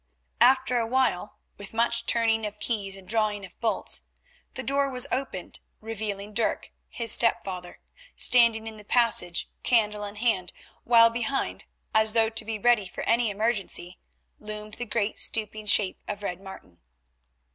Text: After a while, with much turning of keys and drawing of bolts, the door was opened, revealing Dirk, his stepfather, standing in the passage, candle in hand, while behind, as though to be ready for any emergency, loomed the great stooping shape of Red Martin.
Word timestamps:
After 0.39 0.79
a 0.79 0.87
while, 0.87 1.37
with 1.57 1.75
much 1.75 2.07
turning 2.07 2.43
of 2.47 2.57
keys 2.57 2.97
and 2.97 3.07
drawing 3.07 3.45
of 3.45 3.59
bolts, 3.61 4.01
the 4.55 4.63
door 4.63 4.89
was 4.89 5.05
opened, 5.11 5.59
revealing 5.79 6.33
Dirk, 6.33 6.71
his 6.89 7.11
stepfather, 7.11 7.79
standing 8.15 8.65
in 8.65 8.77
the 8.77 8.83
passage, 8.83 9.47
candle 9.61 10.03
in 10.03 10.15
hand, 10.15 10.53
while 10.85 11.11
behind, 11.11 11.65
as 11.93 12.13
though 12.13 12.29
to 12.29 12.43
be 12.43 12.57
ready 12.57 12.87
for 12.87 13.01
any 13.01 13.29
emergency, 13.29 13.99
loomed 14.39 14.73
the 14.73 14.85
great 14.85 15.19
stooping 15.19 15.67
shape 15.67 15.99
of 16.07 16.23
Red 16.23 16.41
Martin. 16.41 16.79